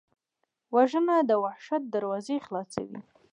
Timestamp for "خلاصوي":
2.45-2.99